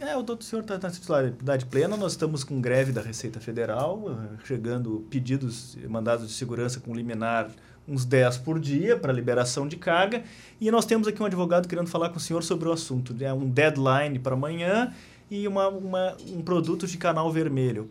[0.00, 4.04] É, o doutor senhor está na titularidade plena, nós estamos com greve da Receita Federal,
[4.10, 7.48] eh, chegando pedidos, mandados de segurança com liminar
[7.86, 10.24] uns 10 por dia para liberação de carga.
[10.60, 13.14] E nós temos aqui um advogado querendo falar com o senhor sobre o assunto.
[13.20, 14.92] É um deadline para amanhã
[15.30, 17.88] e uma, uma, um produto de canal vermelho.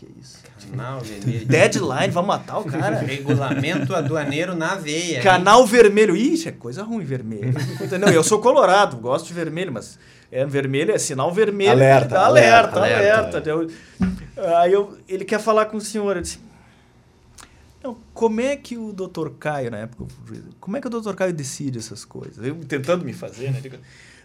[0.00, 0.38] Que, é isso?
[0.70, 1.46] Canal vermelho.
[1.46, 3.00] Deadline, vamos matar o cara.
[3.04, 5.20] Regulamento aduaneiro na veia.
[5.20, 5.66] Canal hein?
[5.66, 6.16] vermelho.
[6.16, 7.52] Ixi, é coisa ruim vermelho.
[8.00, 9.98] Não, eu sou colorado, gosto de vermelho, mas
[10.32, 11.72] é vermelho, é sinal vermelho.
[11.72, 13.38] Alerta, alerta, alerta.
[13.38, 13.52] alerta.
[13.52, 14.60] alerta.
[14.62, 16.16] Aí eu, ele quer falar com o senhor.
[16.16, 16.38] Eu disse,
[17.84, 20.06] não, como é que o doutor Caio, na época,
[20.58, 22.42] como é que o doutor Caio decide essas coisas?
[22.42, 23.60] Eu tentando me fazer, né?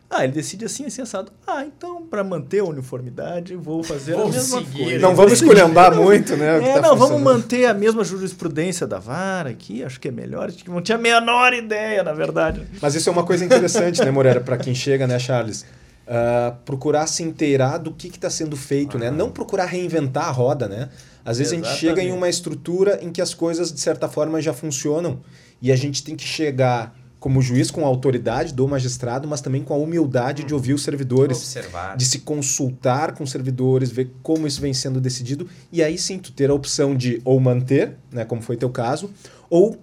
[0.10, 1.32] Ah, ele decide assim, assim, assado.
[1.48, 5.00] Ah, então, para manter a uniformidade, vou fazer vou a mesma seguir, coisa.
[5.00, 6.58] Não vamos esculhambar muito, né?
[6.64, 10.50] É, tá não, vamos manter a mesma jurisprudência da vara aqui, acho que é melhor.
[10.50, 12.62] Acho que não tinha a menor ideia, na verdade.
[12.82, 15.66] Mas isso é uma coisa interessante, né, Moreira, para quem chega, né, Charles?
[16.08, 19.08] Uh, procurar se inteirar do que está sendo feito, né?
[19.08, 19.12] ah.
[19.12, 19.18] né?
[19.18, 20.90] Não procurar reinventar a roda, né?
[21.26, 21.68] Às vezes Exatamente.
[21.68, 25.20] a gente chega em uma estrutura em que as coisas, de certa forma, já funcionam
[25.60, 29.64] e a gente tem que chegar como juiz com a autoridade do magistrado, mas também
[29.64, 31.98] com a humildade de ouvir os servidores, Observar.
[31.98, 36.20] de se consultar com os servidores, ver como isso vem sendo decidido e aí sim
[36.20, 39.10] tu ter a opção de ou manter, né, como foi teu caso,
[39.50, 39.76] ou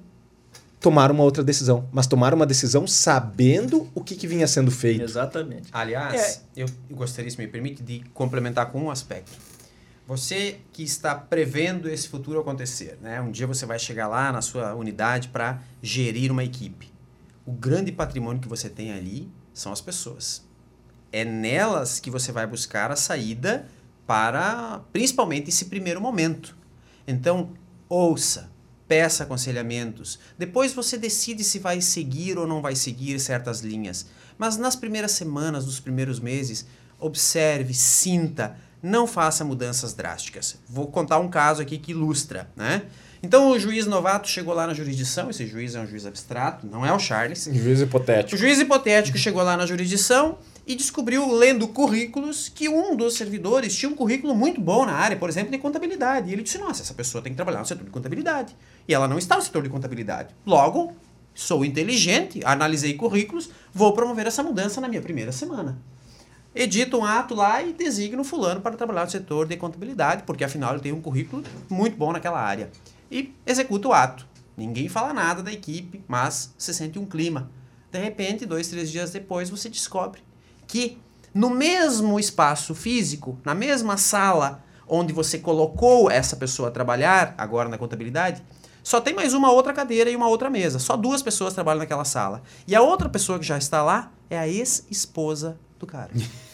[0.78, 5.02] tomar uma outra decisão, mas tomar uma decisão sabendo o que, que vinha sendo feito.
[5.02, 5.68] Exatamente.
[5.72, 6.62] Aliás, é.
[6.62, 9.32] eu gostaria, se me permite, de complementar com um aspecto.
[10.06, 13.20] Você que está prevendo esse futuro acontecer, né?
[13.20, 16.91] Um dia você vai chegar lá na sua unidade para gerir uma equipe
[17.44, 20.46] o grande patrimônio que você tem ali são as pessoas.
[21.10, 23.68] É nelas que você vai buscar a saída
[24.06, 26.56] para, principalmente, esse primeiro momento.
[27.06, 27.50] Então,
[27.88, 28.50] ouça,
[28.88, 30.18] peça aconselhamentos.
[30.38, 34.06] Depois você decide se vai seguir ou não vai seguir certas linhas.
[34.38, 36.66] Mas nas primeiras semanas, nos primeiros meses,
[36.98, 40.58] observe, sinta, não faça mudanças drásticas.
[40.68, 42.86] Vou contar um caso aqui que ilustra, né?
[43.22, 46.84] Então o juiz novato chegou lá na jurisdição, esse juiz é um juiz abstrato, não
[46.84, 47.48] é o Charles.
[47.52, 48.34] Juiz hipotético.
[48.34, 53.76] O juiz hipotético chegou lá na jurisdição e descobriu, lendo currículos, que um dos servidores
[53.76, 56.30] tinha um currículo muito bom na área, por exemplo, de contabilidade.
[56.30, 58.56] E ele disse: Nossa, essa pessoa tem que trabalhar no setor de contabilidade.
[58.88, 60.34] E ela não está no setor de contabilidade.
[60.44, 60.92] Logo,
[61.32, 65.78] sou inteligente, analisei currículos, vou promover essa mudança na minha primeira semana.
[66.52, 70.72] Edito um ato lá e designo fulano para trabalhar no setor de contabilidade, porque afinal
[70.72, 72.68] ele tem um currículo muito bom naquela área
[73.12, 74.26] e executa o ato.
[74.56, 77.50] Ninguém fala nada da equipe, mas se sente um clima.
[77.90, 80.22] De repente, dois, três dias depois, você descobre
[80.66, 80.98] que
[81.34, 87.68] no mesmo espaço físico, na mesma sala onde você colocou essa pessoa a trabalhar, agora
[87.68, 88.42] na contabilidade,
[88.82, 90.78] só tem mais uma outra cadeira e uma outra mesa.
[90.78, 92.42] Só duas pessoas trabalham naquela sala.
[92.66, 96.10] E a outra pessoa que já está lá é a ex-esposa do cara.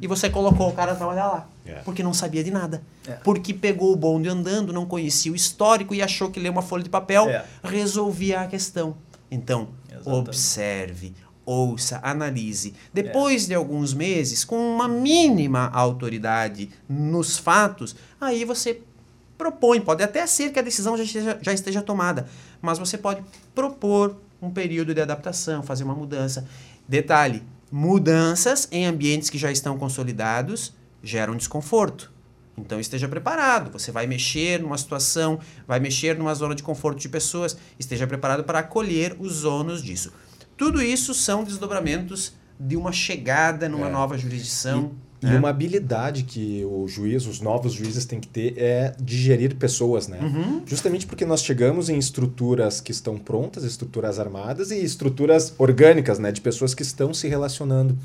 [0.00, 1.48] e você colocou o cara a trabalhar lá.
[1.66, 1.74] É.
[1.80, 2.82] Porque não sabia de nada.
[3.06, 3.12] É.
[3.12, 6.82] Porque pegou o bonde andando, não conhecia o histórico e achou que ler uma folha
[6.82, 7.44] de papel é.
[7.62, 8.96] resolvia a questão.
[9.30, 10.28] Então, Exatamente.
[10.28, 12.74] observe, ouça, analise.
[12.92, 18.82] Depois de alguns meses, com uma mínima autoridade nos fatos, aí você
[19.38, 19.80] propõe.
[19.80, 22.26] Pode até ser que a decisão já esteja, já esteja tomada,
[22.60, 23.22] mas você pode
[23.54, 26.46] propor um período de adaptação, fazer uma mudança.
[26.88, 32.12] Detalhe: Mudanças em ambientes que já estão consolidados geram desconforto.
[32.58, 33.70] Então esteja preparado.
[33.70, 38.44] Você vai mexer numa situação, vai mexer numa zona de conforto de pessoas, esteja preparado
[38.44, 40.12] para acolher os ônus disso.
[40.56, 43.90] Tudo isso são desdobramentos de uma chegada numa é.
[43.90, 44.92] nova jurisdição.
[44.94, 45.38] E e é.
[45.38, 50.18] uma habilidade que o juiz, os novos juízes têm que ter é digerir pessoas, né?
[50.20, 50.62] Uhum.
[50.64, 56.32] Justamente porque nós chegamos em estruturas que estão prontas, estruturas armadas e estruturas orgânicas, né?
[56.32, 57.96] De pessoas que estão se relacionando.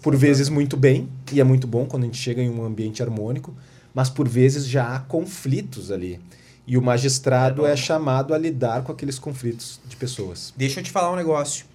[0.00, 3.02] Por vezes muito bem, e é muito bom quando a gente chega em um ambiente
[3.02, 3.54] harmônico,
[3.94, 6.18] mas por vezes já há conflitos ali.
[6.66, 10.54] E o magistrado é, é chamado a lidar com aqueles conflitos de pessoas.
[10.56, 11.66] Deixa eu te falar um negócio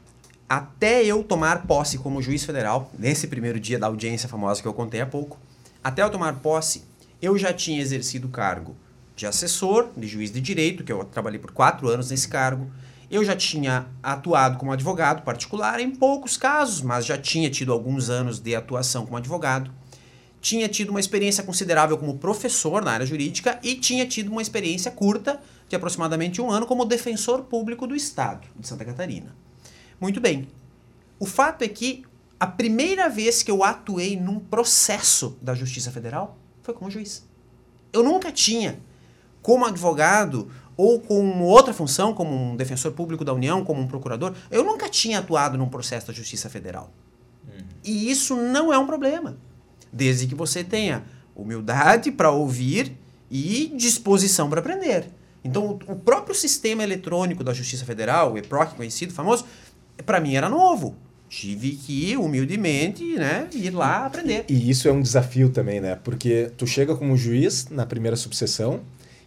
[0.50, 4.74] até eu tomar posse como juiz federal, nesse primeiro dia da audiência famosa que eu
[4.74, 5.38] contei há pouco,
[5.84, 6.84] até eu tomar posse,
[7.22, 8.76] eu já tinha exercido o cargo
[9.16, 12.70] de assessor, de juiz de direito, que eu trabalhei por quatro anos nesse cargo.
[13.10, 18.10] Eu já tinha atuado como advogado particular em poucos casos, mas já tinha tido alguns
[18.10, 19.72] anos de atuação como advogado.
[20.40, 24.92] Tinha tido uma experiência considerável como professor na área jurídica e tinha tido uma experiência
[24.92, 29.36] curta, de aproximadamente um ano, como defensor público do Estado de Santa Catarina.
[30.00, 30.48] Muito bem.
[31.20, 32.04] O fato é que
[32.40, 37.26] a primeira vez que eu atuei num processo da Justiça Federal foi como juiz.
[37.92, 38.80] Eu nunca tinha,
[39.42, 44.36] como advogado ou com outra função, como um defensor público da União, como um procurador,
[44.52, 46.92] eu nunca tinha atuado num processo da Justiça Federal.
[47.48, 47.66] Uhum.
[47.84, 49.38] E isso não é um problema,
[49.92, 51.04] desde que você tenha
[51.36, 52.96] humildade para ouvir
[53.32, 55.10] e disposição para aprender.
[55.44, 59.46] Então, o próprio sistema eletrônico da Justiça Federal, o EPROC conhecido, famoso,
[60.04, 60.96] para mim era novo.
[61.30, 64.46] tive que humildemente, né, ir lá aprender.
[64.48, 65.96] E isso é um desafio também, né?
[66.02, 68.82] Porque tu chega como juiz na primeira subseção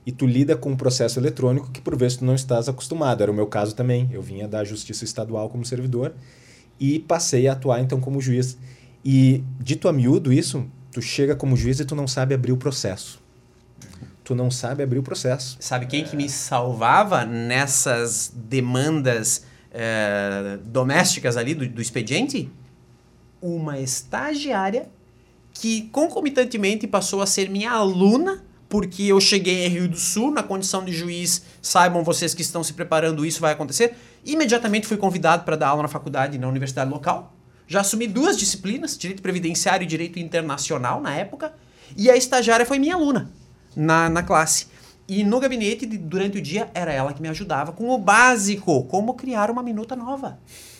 [0.07, 3.23] e tu lida com um processo eletrônico que por vezes tu não estás acostumado.
[3.23, 4.09] Era o meu caso também.
[4.11, 6.15] Eu vinha da Justiça Estadual como servidor
[6.79, 8.57] e passei a atuar então como juiz.
[9.05, 12.57] E dito a miúdo isso, tu chega como juiz e tu não sabe abrir o
[12.57, 13.21] processo.
[14.25, 15.57] Tu não sabe abrir o processo.
[15.61, 16.05] Sabe quem é.
[16.05, 22.51] que me salvava nessas demandas é, domésticas ali do, do expediente?
[23.41, 24.89] Uma estagiária
[25.53, 30.45] que concomitantemente passou a ser minha aluna porque eu cheguei em Rio do Sul na
[30.45, 31.43] condição de juiz.
[31.61, 33.97] Saibam vocês que estão se preparando, isso vai acontecer.
[34.25, 37.35] Imediatamente fui convidado para dar aula na faculdade, na universidade local.
[37.67, 41.53] Já assumi duas disciplinas, direito previdenciário e direito internacional na época.
[41.97, 43.31] E a estagiária foi minha aluna
[43.75, 44.69] na, na classe.
[45.11, 49.14] E no gabinete, durante o dia, era ela que me ajudava com o básico, como
[49.14, 50.38] criar uma minuta nova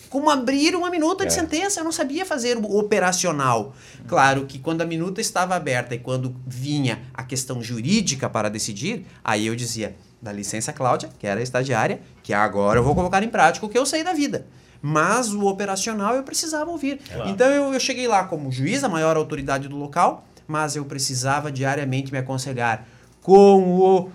[0.09, 1.37] como abrir uma minuta de é.
[1.37, 1.79] sentença.
[1.79, 3.73] Eu não sabia fazer o operacional.
[4.09, 9.07] Claro que quando a minuta estava aberta e quando vinha a questão jurídica para decidir,
[9.23, 13.23] aí eu dizia, dá licença, Cláudia, que era a estagiária, que agora eu vou colocar
[13.23, 14.49] em prática o que eu sei da vida.
[14.83, 16.99] Mas o operacional eu precisava ouvir.
[16.99, 17.31] Claro.
[17.31, 21.53] Então eu, eu cheguei lá como juiz, a maior autoridade do local, mas eu precisava
[21.53, 22.85] diariamente me aconselhar
[23.23, 24.11] com o uh,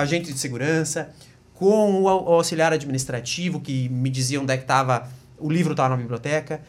[0.00, 1.10] agente de segurança,
[1.54, 5.96] com o auxiliar administrativo que me dizia onde é que estava o livro estava na
[5.96, 6.60] biblioteca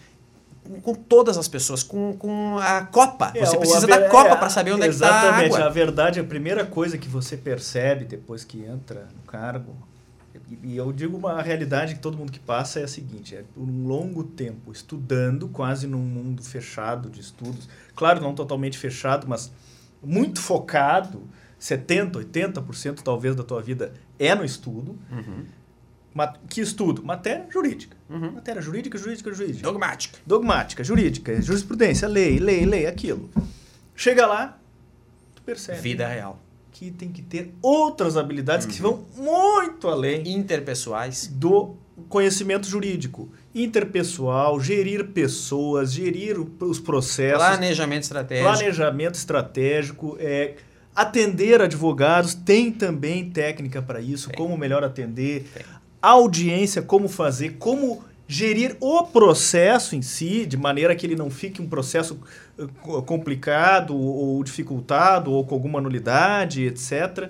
[0.83, 3.31] com todas as pessoas, com, com a copa.
[3.33, 5.45] É, você precisa da copa é, para saber onde é que está a água.
[5.45, 5.67] Exatamente.
[5.67, 9.75] A verdade, a primeira coisa que você percebe depois que entra no cargo,
[10.47, 13.43] e, e eu digo uma realidade que todo mundo que passa é a seguinte, é
[13.53, 17.67] por um longo tempo estudando, quase num mundo fechado de estudos.
[17.95, 19.51] Claro, não totalmente fechado, mas
[20.03, 21.23] muito focado,
[21.59, 24.97] 70%, 80% talvez da tua vida é no estudo.
[25.11, 25.45] Uhum
[26.49, 27.03] que estudo?
[27.03, 27.95] Matéria jurídica.
[28.09, 28.31] Uhum.
[28.33, 29.63] Matéria jurídica, jurídica, jurídica.
[29.63, 30.19] Dogmática.
[30.25, 33.29] Dogmática, jurídica, jurisprudência, lei, lei, lei, aquilo.
[33.95, 34.57] Chega lá,
[35.35, 35.79] tu percebe.
[35.79, 36.39] Vida real.
[36.71, 38.71] Que tem que ter outras habilidades uhum.
[38.71, 40.27] que vão muito além.
[40.33, 41.27] Interpessoais.
[41.27, 41.75] Do
[42.07, 43.29] conhecimento jurídico.
[43.53, 47.45] Interpessoal, gerir pessoas, gerir os processos.
[47.45, 48.49] Planejamento estratégico.
[48.49, 50.17] Planejamento estratégico.
[50.19, 50.55] É,
[50.95, 54.37] atender advogados tem também técnica para isso, tem.
[54.37, 55.45] como melhor atender.
[55.53, 55.63] Tem
[56.01, 61.61] audiência, como fazer, como gerir o processo em si, de maneira que ele não fique
[61.61, 62.19] um processo
[62.57, 62.63] eh,
[63.05, 67.29] complicado ou dificultado ou com alguma nulidade, etc.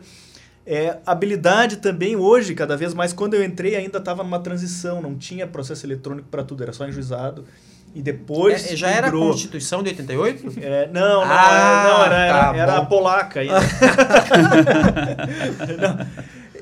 [0.66, 5.16] É, habilidade também hoje, cada vez mais, quando eu entrei ainda estava numa transição, não
[5.16, 7.46] tinha processo eletrônico para tudo, era só enjuizado.
[7.94, 8.72] E depois.
[8.72, 10.60] É, já era a Constituição de 88?
[10.62, 13.60] É, não, não, ah, não, era, era, tá era a polaca ainda.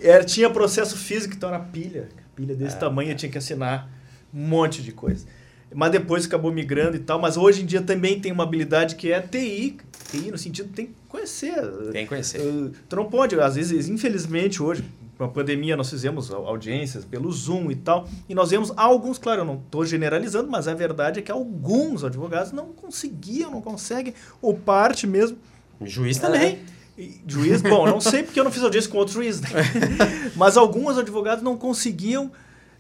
[0.01, 2.09] era, tinha processo físico, então era pilha.
[2.35, 3.89] Pilha desse é, tamanho, eu tinha que assinar
[4.33, 5.25] um monte de coisa.
[5.73, 7.19] Mas depois acabou migrando e tal.
[7.19, 9.77] Mas hoje em dia também tem uma habilidade que é TI.
[10.09, 11.61] TI no sentido tem que conhecer.
[11.91, 12.39] Tem que conhecer.
[12.39, 14.83] Uh, tu não pode, às vezes, infelizmente, hoje,
[15.17, 18.07] com a pandemia, nós fizemos audiências pelo Zoom e tal.
[18.29, 22.03] E nós vemos alguns, claro, eu não estou generalizando, mas a verdade é que alguns
[22.03, 25.37] advogados não conseguiam, não conseguem, ou parte mesmo.
[25.81, 26.59] Juiz também.
[26.97, 29.49] É, Juiz, bom, não sei porque eu não fiz audiência com outro juiz, né?
[30.35, 32.31] mas alguns advogados não conseguiam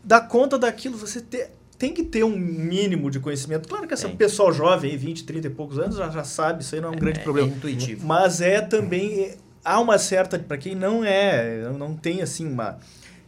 [0.03, 0.97] dar conta daquilo.
[0.97, 3.69] Você ter, tem que ter um mínimo de conhecimento.
[3.69, 6.73] Claro que esse pessoal jovem, aí, 20, 30 e poucos anos, já, já sabe, isso
[6.73, 7.49] aí não é um grande é, problema.
[7.49, 8.07] É intuitivo.
[8.07, 9.35] Mas é também.
[9.67, 10.39] Há uma certa.
[10.39, 12.79] Para quem não é, não tem assim uma.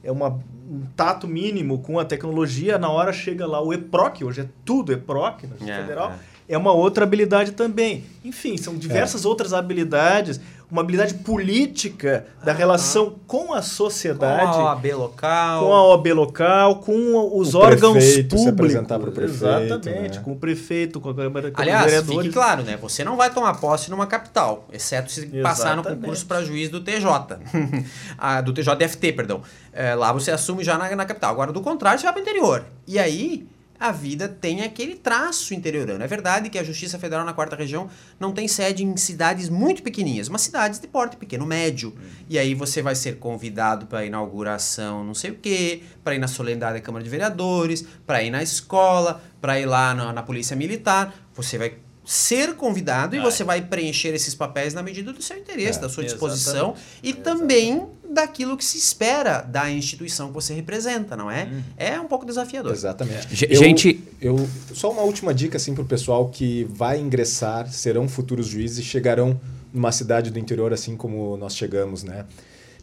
[0.02, 4.42] É uma, um tato mínimo com a tecnologia, na hora chega lá o EPROC, hoje
[4.42, 6.39] é tudo EPROC na é, Federal, é.
[6.50, 8.04] É uma outra habilidade também.
[8.26, 14.54] Enfim, são diversas outras habilidades uma habilidade política da relação com a sociedade.
[14.54, 15.64] Com a OAB local.
[15.64, 18.42] Com a OAB local, com os o órgãos públicos.
[18.42, 19.46] Se apresentar para o prefeito.
[19.46, 20.24] Exatamente, né?
[20.24, 22.22] com o prefeito, com a Câmara com Aliás, vereadores.
[22.22, 22.78] fique claro, né?
[22.78, 25.44] Você não vai tomar posse numa capital, exceto se Exatamente.
[25.44, 27.40] passar no concurso para juiz do TJ.
[28.18, 29.42] ah, do TJFT, perdão.
[29.74, 31.32] É, lá você assume já na, na capital.
[31.32, 32.66] Agora, do contrário, você vai para o interior.
[32.88, 33.48] E aí
[33.80, 36.04] a vida tem aquele traço interiorano.
[36.04, 37.90] É verdade que a Justiça Federal na quarta região
[38.20, 41.90] não tem sede em cidades muito pequenininhas, mas cidades de porte pequeno, médio.
[41.90, 42.10] Uhum.
[42.28, 46.28] E aí você vai ser convidado para inauguração, não sei o quê, para ir na
[46.28, 50.56] solenidade da Câmara de Vereadores, para ir na escola, para ir lá na, na Polícia
[50.56, 51.14] Militar.
[51.34, 51.78] Você vai
[52.10, 55.90] ser convidado e você vai preencher esses papéis na medida do seu interesse, é, da
[55.90, 57.22] sua disposição e exatamente.
[57.24, 61.46] também daquilo que se espera da instituição que você representa, não é?
[61.46, 61.62] Hum.
[61.78, 62.72] É um pouco desafiador.
[62.72, 63.46] Exatamente.
[63.46, 63.54] É.
[63.54, 68.10] Gente, eu, eu, só uma última dica assim para o pessoal que vai ingressar, serão
[68.10, 69.40] futuros juízes, chegarão
[69.72, 72.26] numa cidade do interior assim como nós chegamos, né?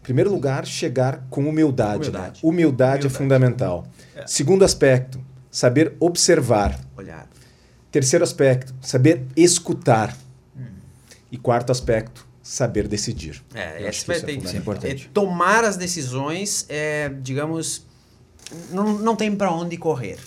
[0.05, 2.11] Primeiro lugar, chegar com humildade.
[2.11, 2.39] Humildade, né?
[2.45, 3.07] humildade, humildade.
[3.09, 3.89] é fundamental.
[4.15, 4.25] É.
[4.25, 5.21] Segundo aspecto,
[5.51, 6.79] saber observar.
[6.97, 7.29] Olhar.
[7.97, 10.15] Terceiro aspecto, saber escutar.
[10.55, 10.67] Hum.
[11.33, 13.43] E quarto aspecto, saber decidir.
[13.55, 15.07] É, esse vai ter é, é importante.
[15.07, 17.87] É, tomar as decisões, é, digamos,
[18.69, 20.19] não, não tem para onde correr.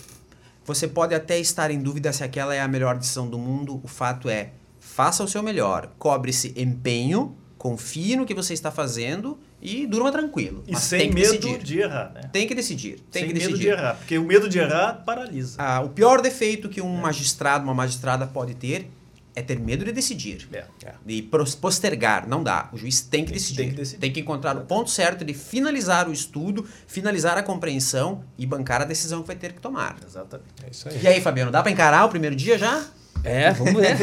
[0.64, 3.80] Você pode até estar em dúvida se aquela é a melhor decisão do mundo.
[3.84, 4.50] O fato é,
[4.80, 10.64] faça o seu melhor, cobre-se empenho, confie no que você está fazendo e durma tranquilo.
[10.66, 11.62] E sem medo decidir.
[11.62, 12.22] de errar, né?
[12.32, 12.98] Tem que decidir.
[13.12, 13.52] Tem sem que decidir.
[13.52, 15.56] medo de errar, porque o medo de errar paralisa.
[15.58, 17.02] Ah, o pior defeito que um é.
[17.02, 18.90] magistrado, uma magistrada pode ter
[19.34, 20.48] é ter medo de decidir.
[20.50, 20.64] É.
[20.86, 20.94] É.
[21.04, 21.20] De
[21.60, 22.26] postergar.
[22.26, 22.70] Não dá.
[22.72, 23.56] O juiz tem que, decidir.
[23.56, 24.00] Tem que decidir.
[24.00, 28.80] Tem que encontrar o ponto certo de finalizar o estudo, finalizar a compreensão e bancar
[28.80, 29.98] a decisão que vai ter que tomar.
[30.02, 30.64] Exatamente.
[30.64, 30.98] É isso aí.
[31.02, 32.86] E aí, Fabiano, dá para encarar o primeiro dia já?
[33.24, 33.96] É, vamos ver.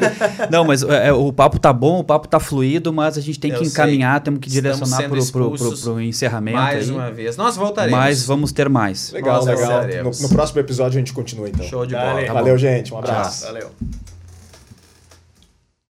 [0.50, 3.38] não, mas é, é, o papo tá bom, o papo tá fluido, mas a gente
[3.38, 4.24] tem Eu que encaminhar, sei.
[4.24, 6.58] temos que direcionar pro, pro, pro, pro, encerramento.
[6.58, 6.94] Mais aí.
[6.94, 7.36] uma vez.
[7.36, 7.98] Nós voltaremos.
[7.98, 9.12] Mas vamos ter mais.
[9.12, 9.82] Legal, Nós legal.
[10.04, 11.64] No, no, próximo episódio a gente continua então.
[11.64, 12.24] Show de bola.
[12.32, 12.92] Valeu, gente.
[12.92, 13.46] Um abraço.
[13.46, 13.70] Valeu.